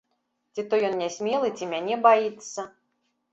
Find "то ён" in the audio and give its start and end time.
0.71-0.95